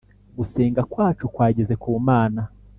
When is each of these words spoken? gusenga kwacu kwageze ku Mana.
gusenga 0.37 0.81
kwacu 0.91 1.25
kwageze 1.33 1.73
ku 1.81 1.89
Mana. 2.07 2.41